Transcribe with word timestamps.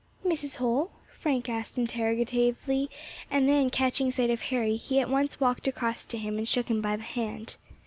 "Mrs. 0.25 0.55
Holl?" 0.55 0.89
Frank 1.19 1.47
asked 1.47 1.77
interrogatively, 1.77 2.89
and 3.29 3.47
then, 3.47 3.69
catching 3.69 4.09
sight 4.09 4.31
of 4.31 4.41
Harry, 4.49 4.75
he 4.75 4.99
at 4.99 5.11
once 5.11 5.39
walked 5.39 5.67
across 5.67 6.05
to 6.05 6.17
him 6.17 6.39
and 6.39 6.47
shook 6.47 6.69
him 6.69 6.81
by 6.81 6.95
the 6.95 7.03
hand. 7.03 7.57